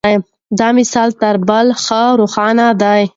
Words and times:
دا 0.59 0.67
مثال 0.79 1.09
تر 1.21 1.35
بل 1.47 1.67
ښه 1.83 2.01
روښانه 2.19 2.67
دی. 2.81 3.01